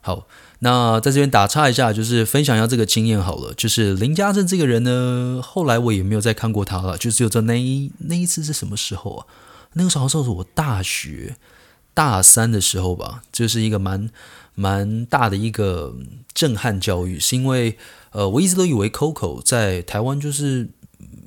[0.00, 0.28] 好，
[0.60, 3.52] 那在这边打岔一下，就是分享一下这个经验好了。
[3.54, 9.26] 就是林家正这个人呢，后来我也没有再看过他了，就只有在那一那一次是什么时候啊？
[9.72, 11.34] 那个时候好像是我大学
[11.92, 14.08] 大三的时候吧，就是一个蛮
[14.54, 15.96] 蛮大的一个
[16.32, 17.76] 震撼教育，是因为。
[18.16, 20.70] 呃，我一直都以为 Coco 在台湾就是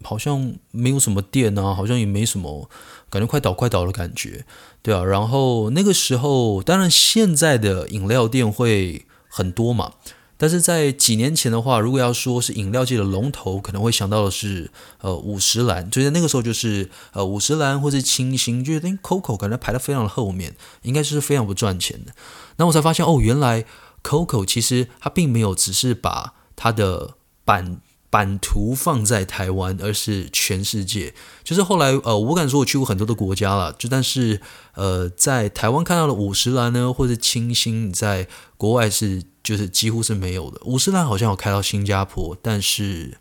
[0.04, 2.67] 好像没有什么店啊，好像也没什么，
[3.12, 4.43] 感觉快倒快倒的感觉，
[4.82, 5.04] 对啊。
[5.04, 9.91] 然后那个时候，当然现在的饮料店会很多嘛，
[10.36, 14.71] 但是在几年前的话，如果要说是饮料界的龙头，可能会想到的是
[15.02, 22.13] 呃五十岚，就在那个时候就是呃五十岚或是清新，就觉得 Coco 感觉排得非常的后面，应该是非常不赚钱的。
[22.56, 23.65] 那我才发现哦，原来
[24.02, 31.13] Coco 其实它并没有只是把它的版版图放在台湾，而是全世界。
[31.41, 34.41] 就是后来，呃，我敢说我去过很多的国家了，就但是，
[34.74, 40.60] 呃，在台湾看到的五十岚呢，或者清新，在国外是就是几乎是没有的。
[40.65, 43.17] 五十岚好像有开到新加坡，但是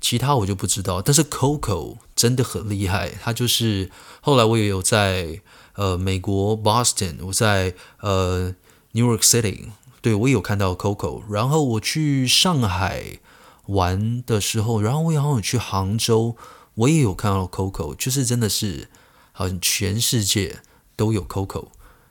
[0.00, 1.02] 其他我就不知道。
[1.02, 5.40] 但是 Coco 真的很厉害，他就是后来我也有在
[5.74, 8.54] 呃美国 Boston，我在呃
[8.92, 9.70] New York City。
[10.02, 13.18] 对，我有看到 Coco，然后我去上海
[13.66, 16.36] 玩的时候，然后我也好像有去杭州，
[16.74, 18.88] 我也有看到 Coco，就是真的是
[19.32, 20.60] 好像全世界
[20.96, 21.66] 都有 Coco，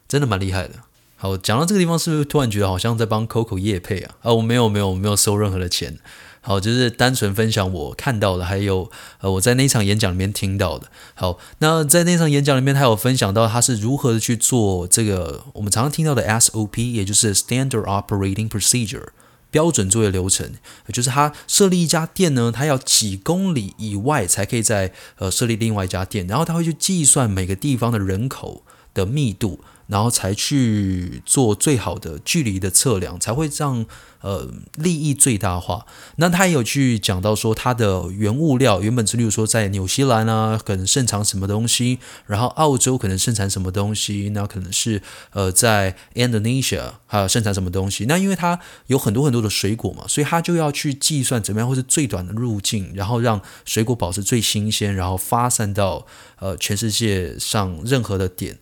[0.08, 0.76] 真的蛮厉害的。
[1.16, 4.16] 好，讲到这个地方，是不是突然觉得好像在帮 Coco 夜配啊？
[4.22, 6.00] 啊，我没有没有没有收任何的钱。
[6.42, 10.88] 好，就是单纯分享我看到的，还有呃我在那场演讲里面听到的。
[11.14, 19.10] 好，那在那场演讲里面，他有分享到他是如何去做这个我们常常听到的 SOP，也就是 Standard Operating Procedure
[19.52, 20.54] 标准作业流程，
[20.94, 29.60] 就是他设立一家店呢，他要几公里以外才可以在呃设立另外一家店，然后他会去计算每个地方的人口的密度。
[29.90, 33.86] 然后才去做最好的距离的测量，才会让
[34.22, 35.88] 呃利益最大化。
[36.18, 41.98] 那他也有去讲到说，他的原物料原本是，例如说在纽西兰啊，可能盛产什么东西，
[42.28, 48.06] 然后澳洲可能盛产什么东西，那可能是呃在 Indonesia 还有盛产什么东西。
[48.06, 56.06] 那因为它有很多很多的水果嘛，所以他就要去计算怎么样会是最短的路径，然后让水果保持最新鲜，然后发散到
[56.38, 58.60] 呃全世界上任何的点。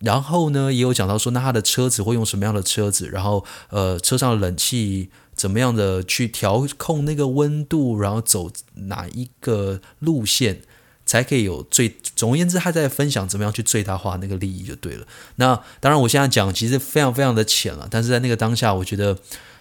[0.00, 3.08] 然后呢，也有讲到说，那他的车子会用什么样的车子？
[3.08, 7.98] 然后，呃，车上的冷气怎么样的去调控那个温度？
[7.98, 10.60] 然后走哪一个路线
[11.06, 11.96] 才可以有最？
[12.14, 15.06] 总而言之，他在分享怎么样去最大化那个利益就对了。
[15.36, 19.16] 那当然，我现在讲其实非常非常的浅了，但是在那个当下，我觉得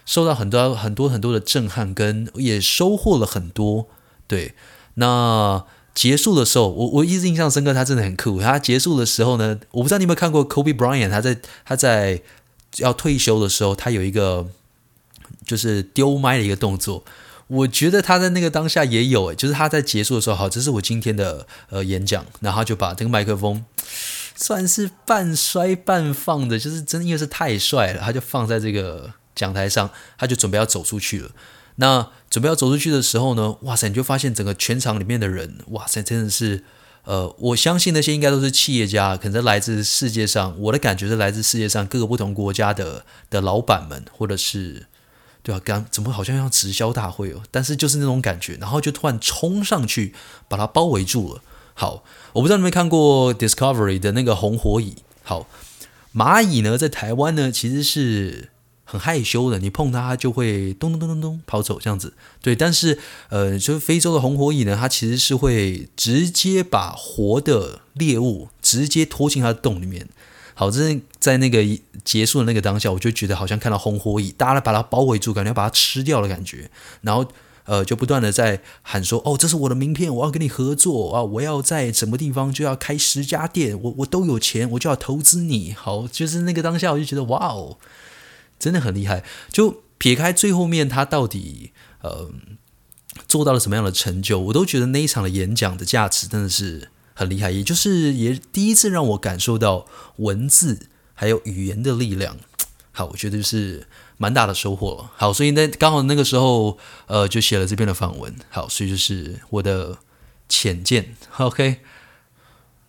[0.05, 3.87] 受到很多很多很多的震撼，跟也收获了很多。
[4.27, 4.53] 对，
[4.95, 5.65] 那。
[5.95, 8.41] 结束的时候，我我一直印象深刻，他真的很酷。
[8.41, 12.21] 他结束的时候呢，我不知道你有没有看过 Kobe Bryant，他在他在
[12.77, 14.45] 要退休的时候，他有一个
[15.47, 17.03] 就是丢麦的一个动作。
[17.47, 23.63] 我觉得他在那个当下也有，就是他在结束的时候，好，这是我今天的呃演讲，然后就把这个麦克风
[24.35, 31.29] 算是半摔半放的，就是真的因为是太帅了，他就放在这个讲台上，他就准备要走出去了。
[31.77, 36.63] 那准备要走出去的时候呢，哇塞，你就发现整个全场里面的人，哇塞，真的是，
[37.03, 44.85] 呃，我相信那些应该都是企业家，可能来自世界上，我的感觉是来自世界上各个不同国家的的老板们，或者是，
[45.43, 50.13] 对啊，刚怎么好像要直销大会哦，但是就是那种感觉，然后就突然冲上去
[50.47, 51.41] 把它包围住了。
[51.73, 55.47] 好，我不知道你们看过 Discovery 的那个红火蚁，好，
[56.13, 58.51] 蚂蚁呢，在台湾呢，其实是。
[58.95, 62.13] 很害羞的，你碰它，就会咚咚咚咚咚跑走这样子。
[62.41, 62.97] 对，但是
[63.29, 70.07] 呃，就是非洲的红火蚁呢，它其实是会直接把活的猎物直接拖进它的洞里面。
[70.53, 71.61] 好，这是在那个
[72.05, 76.71] 结束的那个当下，我就觉得好像看到红火蚁，大家把它包围住，感觉要把它吃掉的感觉。
[77.01, 77.25] 然后
[77.65, 81.23] 呃，就不断的在喊说：“哦，这是我的名片，我要跟你合作啊！
[81.23, 87.77] 我要在什么地方就要开十家店，我我都有钱，我就要投资你。”好，就是那个当下，我就觉得哇哦。
[88.59, 92.31] 真的很厉害，就撇开最后面他到底呃
[93.27, 99.85] 做到了什么样的成就，我都觉得那一场的演讲的价值真的是很厉害，也就是也第一次让我感受到
[100.17, 102.37] 文字还有语言的力量。
[102.91, 103.87] 好，我觉得就是
[104.17, 105.11] 蛮大的收获了。
[105.17, 106.77] 好，所以那刚好那个时候
[107.07, 108.33] 呃就写了这篇的访文。
[108.49, 109.97] 好，所以就是我的
[110.47, 111.15] 浅见。
[111.37, 111.81] OK。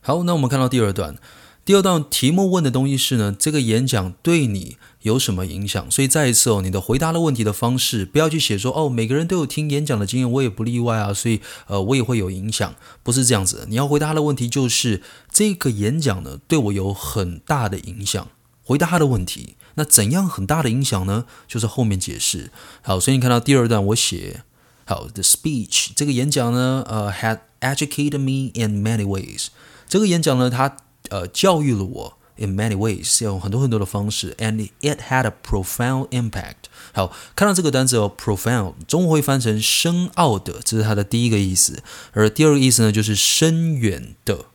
[0.01, 1.17] 好，那我们看到第二段。
[1.64, 4.77] 第二段题目问的东西是呢，这个演讲对你
[5.07, 5.89] 有什么影响？
[5.91, 13.67] 所以再一次哦，你的回答的问题的方式，不要去写说哦，每个人都有听演讲的经验，我也不例外啊，所以呃，我也会有影响，不是这样子。
[13.69, 18.29] 你要回答他的问题就是这个演讲呢，对我有很大的影响。
[18.65, 21.27] 回答他的问题，那怎样很大的影响呢？
[21.47, 22.51] 就是后面解释。
[22.83, 24.43] 好，所以你看到第二段我写
[24.85, 29.47] 好，the speech 这个演讲呢，呃，had educated me in many ways。
[29.89, 30.77] 这个演讲呢，它
[31.11, 36.55] 呃教育了我 in many ways，用很多很多的方式，and it had a profound impact。
[36.93, 41.82] 好，看到这个单词哦，profound，中文会翻成深奥的，这是它的第一个意思，
[42.12, 44.47] 而第二个意思呢，就是深远的。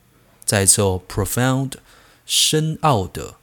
[0.45, 1.73] 再一次哦，profound，
[2.25, 3.35] 深奥的，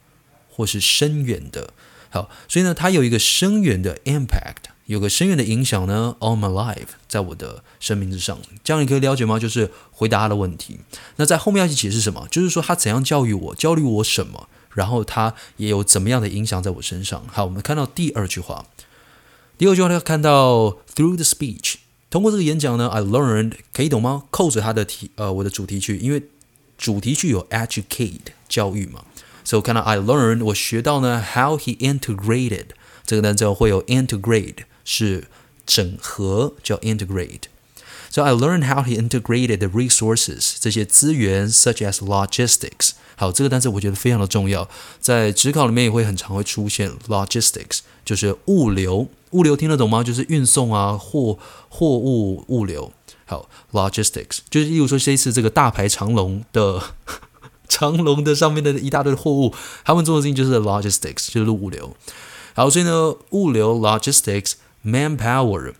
[0.49, 1.73] 或是深远的。
[2.09, 4.68] 好，所以呢，它有一个深远的 impact。
[4.89, 9.37] 有个深远的影响呢，on my life，在我的生命之上，这样你可以了解吗？
[9.37, 10.79] 就是回答他的问题。
[11.17, 12.27] 那在后面要去解释什么？
[12.31, 17.23] 就是说他怎样教育我，教育我什么，然后他也有怎么样的影响在我身上。
[17.31, 18.65] 好，我们看到第二句话，
[19.59, 21.75] 第二句话要看到 through the speech，
[22.09, 24.23] 通过这个演讲呢，I learned，可以懂吗？
[24.31, 26.23] 扣着他的题，呃，我的主题句，因为
[26.79, 29.03] 主题句有 educate 教育嘛，
[29.43, 32.69] 所以我看到 I learned，我学到呢，how he integrated，
[33.05, 34.63] 这个单词会有 integrate。
[34.91, 35.27] 是
[35.67, 37.43] 整合，叫 integrate。
[38.09, 42.93] So I learned how he integrated the resources，这些资源，such as logistics。
[43.15, 44.67] 好，这个单词我觉得非常的重要，
[44.99, 49.07] 在职考里面也会很常会出现 logistics，就是物流。
[49.31, 50.03] 物流听得懂吗？
[50.03, 51.37] 就是运送啊，货
[51.69, 52.91] 货物物流。
[53.27, 56.81] 好，logistics 就是例如说这一次这个大排长龙的
[57.69, 59.53] 长龙的上面的一大堆货物，
[59.85, 61.95] 他们做的事情就是 logistics，就是物流。
[62.55, 64.53] 好，所以呢，物流 logistics。
[64.84, 65.72] Manpower，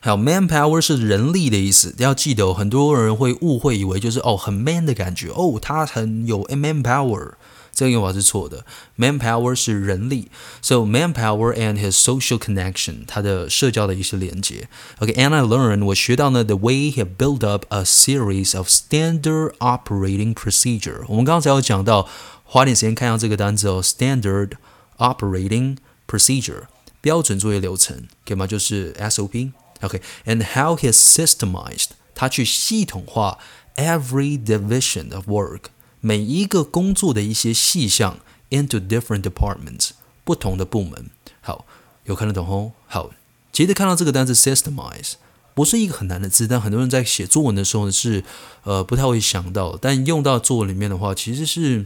[0.00, 1.94] 还有 manpower 是人力的意思。
[1.98, 7.32] 要记得，很多人会误会以为就是哦很 man 的感觉哦，他很有 manpower，
[7.72, 8.66] 这个用法是错的。
[8.98, 10.28] Manpower 是人力，
[10.60, 14.68] so manpower and his social connection，他的社交的一些连接。
[14.98, 21.04] OK，and、okay, I learned 我学到呢，the way he built up a series of standard operating procedure。
[21.08, 22.06] 我们刚才有讲到，
[22.44, 24.50] 花点时间看一下这个单词哦，standard
[24.98, 26.64] operating procedure。
[27.05, 28.47] 标准作业流程，可以吗？
[28.47, 29.51] 就是 SOP。
[29.81, 33.37] OK，and、how he systemized，他去系统化
[33.75, 35.65] every division of work，
[36.01, 38.17] 每一个工作的一些细项
[38.49, 39.91] into different departments，
[40.23, 41.11] 不同的部门。
[41.41, 41.67] 好，
[42.05, 42.71] 有看得懂哦。
[42.87, 43.11] 好，
[43.51, 45.13] 接着看到这个单词 systemize，
[45.53, 48.23] 不是一个很难的字，但很多人在写作文的时候是
[48.63, 51.85] 呃不太会想到，但用到作文里面的话，其实是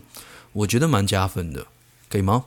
[0.53, 1.67] 我觉得蛮加分的，
[2.09, 2.45] 可以吗？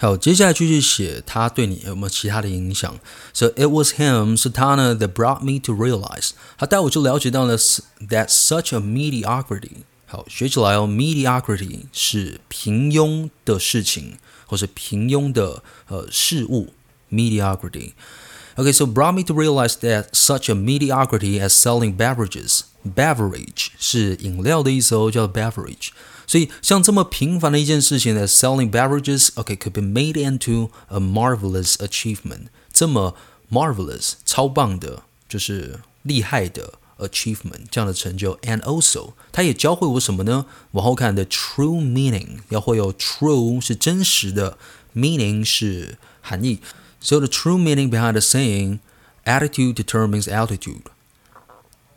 [0.00, 2.98] 好，接下来继续写他对你有没有其他的影响？
[3.32, 9.84] So it was him，是他呢，that brought me to realize，他带我就了解到了 that such a mediocrity。
[10.04, 16.74] 好，学起来哦，mediocrity 是平庸的事情，或是平庸的呃事物，
[17.10, 25.88] mediocrity。OK，so brought me to realize that such a mediocrity as selling beverages，beverage 是饮料的意思哦，叫 beverage。
[26.30, 32.46] 所以，像这么平凡的一件事情呢，selling beverages，OK，could be made into a marvelous achievement。
[32.72, 33.14] 这么
[33.50, 38.36] marvelous，超棒的，就是厉害的 achievement，这样的成就。
[38.38, 40.46] And also，它也教会我什么呢？
[40.72, 44.58] 往后看的 true meaning，要会有 true 是真实的，
[44.94, 46.58] meaning 是含义。
[47.00, 50.82] So the true meaning behind the saying，attitude determines altitude。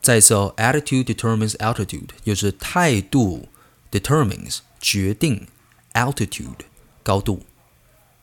[0.01, 3.47] 再说，attitude determines altitude，就是态度。
[3.94, 5.46] determines 决定
[5.92, 6.66] altitude
[7.04, 7.42] 高度，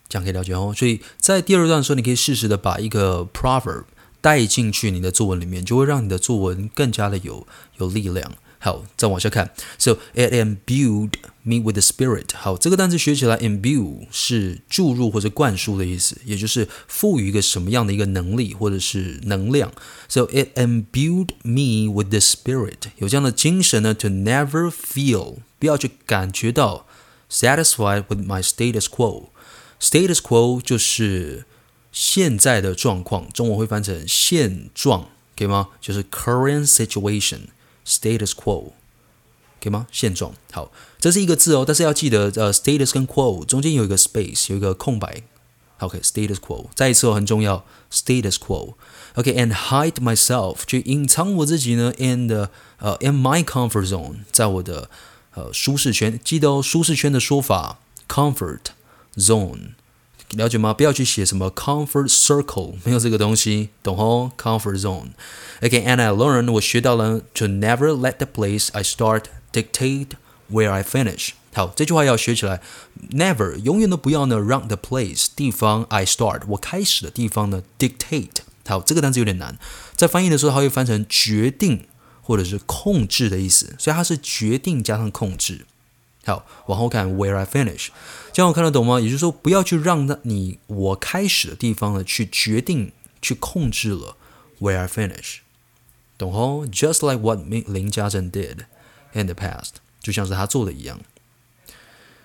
[0.09, 0.73] 这样可以了解哦。
[0.75, 3.85] 所以在第二段的时候，你可以适时的把一个 proverb
[4.19, 7.47] 带进去你的作文里面，就会让你的作文更加的有
[7.77, 8.33] 有力量。
[8.60, 9.52] 好，再往下看。
[9.78, 11.12] So it imbued
[11.42, 12.34] me with the spirit。
[12.34, 19.70] 好，这个单词学起来，imbue 是注入或者灌输的意思，也就是赋予一个什么样的一个能力或者是能量。
[20.08, 22.90] So it imbued me with the spirit。
[22.96, 26.86] 有这样的精神呢，to never feel，不要去感觉到
[27.30, 31.44] satisfied with my status quo。status quo 就是
[31.92, 35.68] 现在的状况，中文会翻成现状，可以吗？
[35.80, 37.40] 就是 current situation。
[37.85, 38.71] Status quo，
[39.61, 39.87] 可以吗？
[39.91, 40.33] 现状。
[40.51, 45.23] 好，这是一个字哦，但是要记得，呃，status 跟 quo 中间有一个 space，有一个空白。
[45.79, 48.75] OK，status quo，再一次哦，很重要，status quo。
[49.15, 54.91] OK，and hide myself，去隐藏我自己呢，in the 呃、uh, in my comfort zone，在我的
[55.33, 56.19] 呃舒适圈。
[56.23, 58.65] 记得哦，舒适圈的说法，comfort
[59.15, 59.73] zone，
[60.31, 60.73] 了解吗？
[60.73, 65.09] 不要去写什么 comfort circle，没有这个东西，懂哦？comfort zone。
[65.61, 70.11] OK，and I learned，我学到了 to never let the place I start dictate
[70.49, 71.31] where I finish。
[71.53, 72.61] 好，这句话要学起来。
[73.11, 78.29] Never，永远都不要呢，让 the place 地方 I start 我开始的地方呢 dictate。
[78.65, 79.57] 好，这个单词有点难，
[79.97, 81.87] 在翻译的时候它会翻成决定
[82.21, 85.65] 或者是控制的意思，所以它是决定加上控制。
[86.25, 87.87] 好，往后看 where I finish，
[88.31, 88.99] 这样我看得懂吗？
[88.99, 92.91] 也就是说，不要去让你我开始的地方呢去决定
[93.21, 94.15] 去控制了
[94.59, 95.37] where I finish，
[96.17, 98.65] 懂吼？Just like what 林家正 did
[99.13, 100.99] in the past，就像是他做的一样。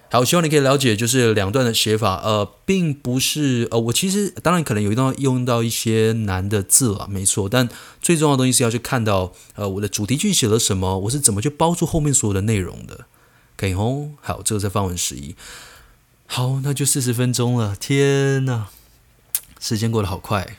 [0.08, 7.68] 好，希望你可以了解，就是两段的写法，呃，并不是，呃，我其实当然可能有一段用到一些难的字了，没错，但
[8.00, 13.06] 最重要的东西是要去看到，呃，我的主题句写了什么，我是怎么去包住后面所有的内容的，
[13.56, 15.34] 可以吼，好，这个在范文十一，
[16.26, 18.66] 好，那就四十分钟了，天呐，
[19.58, 20.58] 时间过得好快。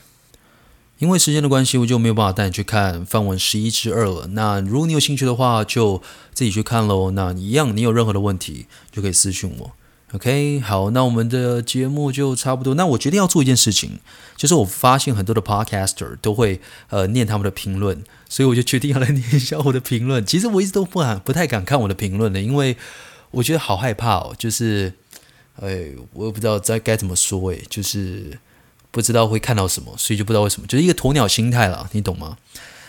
[0.98, 4.26] 因为时间的关系，我就没有办法带你去看范文十一之二了。
[4.32, 6.02] 那如果你有兴趣的话，就
[6.34, 7.12] 自己去看喽。
[7.12, 9.70] 那一样，你有任何的问题就可以私信我。
[10.12, 12.74] OK，好，那我们的节目就差不多。
[12.74, 13.98] 那我决定要做一件事情，
[14.36, 20.24] 就是我发现很多的 Podcaster 都会呃念他们的评论，所以我就决定要来念一下我的评论。
[20.24, 22.76] 其实我一直都不敢不太敢看我的评论的，因为
[23.32, 24.34] 我觉得好害怕哦。
[24.38, 24.94] 就是，
[25.60, 28.38] 哎，我也不知道该该怎么说，哎，就是。
[28.90, 32.38] 不知道会看到什么，所以就不知道为什么，就是一个鸵鸟心态了，你懂吗？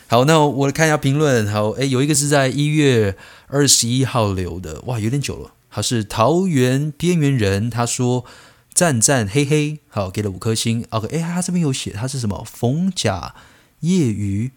[0.08, 1.46] 好，那我来看一下评论。
[1.52, 3.18] 好，诶，有一个是在一月
[3.48, 5.52] 二十一号留的，哇，有点久了。
[5.70, 8.26] 他是桃园边缘人，他说
[8.74, 10.86] 赞赞嘿嘿，好，给了五颗星。
[10.90, 13.36] OK，诶，他这边有写他是什么逢甲
[13.82, 14.52] 业余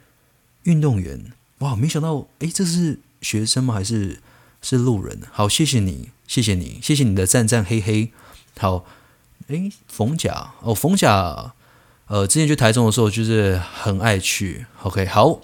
[0.65, 3.75] 运动员，哇，没想到，诶，这是学生吗？
[3.75, 4.21] 还是
[4.61, 5.21] 是路人？
[5.31, 8.11] 好，谢谢你，谢谢你，谢谢你的赞赞嘿嘿，
[8.59, 8.85] 好。
[9.49, 11.53] 诶，逢甲哦，逢甲，
[12.07, 14.67] 呃，之前去台中的时候就是很爱去。
[14.85, 15.41] OK，好，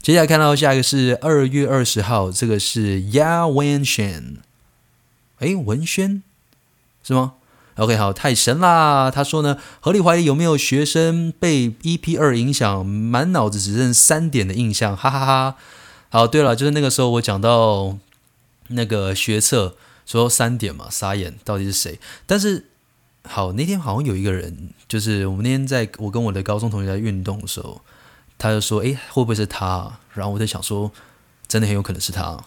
[0.00, 4.36] 接下来看到下一个是二月二十号，这个是 Yawen Shen
[5.40, 6.22] 哎，文轩
[7.02, 7.34] 是吗
[7.76, 9.10] ？OK，好，太神啦！
[9.10, 15.56] 他说呢，合理怀疑有没有学生被 EP 二影响，满脑子只剩三点的印象，哈哈哈哈。
[16.08, 17.98] 好，对了，就是那个时候我讲到
[18.68, 19.76] 那个学测
[20.06, 21.98] 说三点嘛，傻眼，到底是谁？
[22.26, 22.66] 但是。
[23.28, 27.82] 好，那天好像有一个人，就是我们那天在我跟我的高中同学在运动的时候，
[28.38, 30.90] 他就说：“诶，会不会是他？”然后我在想说，
[31.50, 32.38] 真的很有可能是他，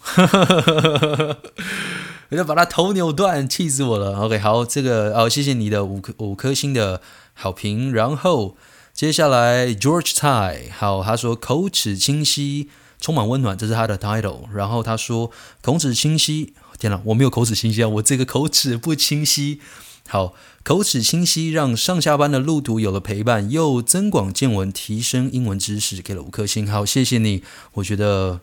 [2.30, 4.18] 我就把他头扭断，气死我了。
[4.20, 7.02] OK，好，这个哦，谢谢你的五颗五颗星的
[7.34, 7.92] 好评。
[7.92, 8.56] 然后
[8.94, 14.44] 接下来 George Tai，好，他说口齿清晰，充满温暖，这是他的 title。
[14.54, 15.30] 然后他说
[15.60, 19.60] 口齿清晰，天哪，我没有口齿清晰啊，我这个口齿不清晰。
[20.08, 20.32] 好，
[20.62, 26.66] 口齿清晰，让上下班的路途有了陪伴，又增广见闻，提升英文知识，给了五颗星。
[26.66, 27.42] 好，谢谢你。
[27.74, 28.40] 我觉得，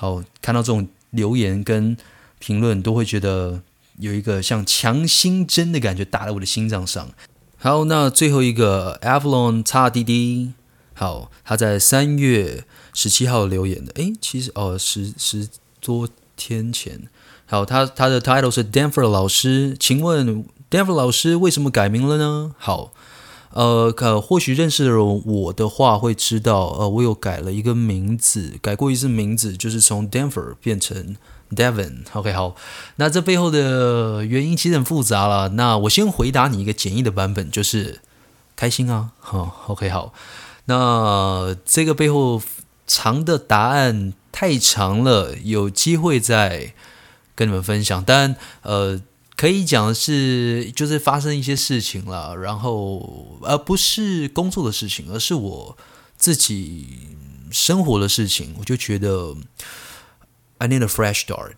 [0.00, 1.94] 好，看到这种留言跟
[2.38, 3.60] 评论，都会觉得
[3.98, 7.10] 有一个像强心针的感觉打在我的心脏上。
[7.58, 10.54] 好，那最后一个 Avalon 叉滴滴，
[10.94, 13.92] 好，他在三月十七号留言的。
[13.96, 15.46] 诶，其实哦，十十
[15.82, 17.02] 多天前。
[17.44, 20.46] 好，他他的 title 是 Danfer 老师，请问。
[20.70, 22.54] Denver 老师为什么改名了呢？
[22.56, 22.92] 好，
[23.52, 31.16] 呃，可或许认识的人我的话会知道，呃，我有改了一个名字，改过一次名字，就是从 Denver 变成
[31.50, 32.04] Devin。
[32.12, 32.54] OK，好，
[32.96, 35.48] 那这背后的原因其实很复杂了。
[35.50, 38.00] 那我先回答你一个简易的版本，就是
[38.54, 39.10] 开心啊。
[39.18, 40.14] 好，OK，好，
[40.66, 42.40] 那这个背后
[42.86, 46.72] 长的答案太长了，有机会再
[47.34, 48.04] 跟你们分享。
[48.06, 49.00] 但呃。
[49.40, 55.78] 可以讲的是，就是发生一些事情了，然后而不是工作的事情，而是我
[56.18, 57.16] 自己
[57.50, 58.54] 生活的事情。
[58.58, 59.34] 我就觉得
[60.58, 61.54] I need a fresh start，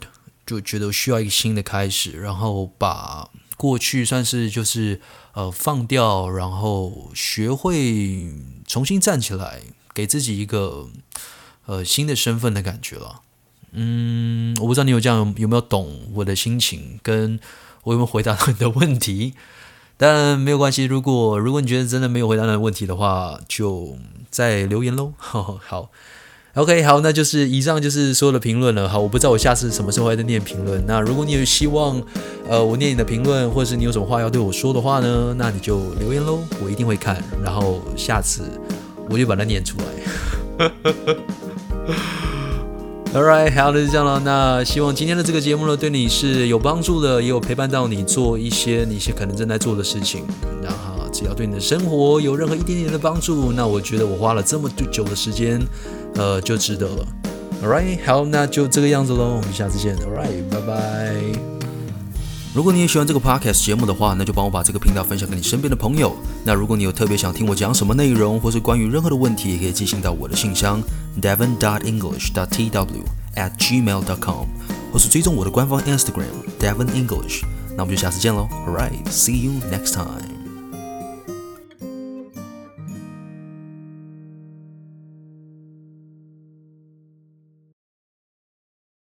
[0.46, 5.00] 就觉得需要一个新的开始，然后把过去算是就是
[5.32, 8.32] 呃放掉，然后学会
[8.64, 9.60] 重新站起来，
[9.92, 10.88] 给自己一个
[11.66, 13.22] 呃新的身份的感觉了。
[13.72, 17.40] 嗯，我不知道你有这样有没有懂我的心情跟。
[17.84, 19.34] 我有没有回答到你的问题？
[19.98, 20.84] 但没有关系。
[20.84, 23.96] 如果如果你觉得真的没有回答到问题的话，就
[24.30, 25.12] 再留言喽。
[25.16, 25.90] 好
[26.54, 28.88] ，OK，好，那就是以上就是所有的评论了。
[28.88, 30.84] 好，我不知道我下次什么时候还在念评论。
[30.86, 32.02] 那如果你有希望，
[32.48, 38.42] 呃，我念你的评论，或者是你有什么话要对我说的话呢，那你就留言喽，我一定会看，然后下次
[39.08, 40.70] 我就把它念出来。
[43.14, 44.18] Alright，好，那就这样了。
[44.24, 50.24] 那希望今天的这个节目呢，对你是有帮助的，也有陪伴到你做一些你可能正在做的事情。
[50.62, 55.60] 然后只要对你的生活有任何一点点的帮助，那我觉得我花了这么久的时间。
[56.14, 57.06] 呃，就值得了。
[57.62, 59.94] Alright，好，那就这个样子喽，我们下次见。
[59.96, 61.61] Alright，拜拜。
[62.54, 66.14] 如果你也喜欢这个 Podcast 节目的话，那就帮我把这个频道分享给你身边的朋友。
[66.44, 70.82] 那如果你有特别想听我讲什么内容，或是关于任何的问题，也可以寄信到我的信箱
[71.20, 73.02] devin dot english dot tw
[73.36, 74.46] at gmail dot com，
[74.92, 76.26] 或是追踪我的官方 Instagram
[76.60, 77.42] devin english。
[77.74, 78.46] 那我们就下次见喽。
[78.66, 80.31] Alright，see you next time。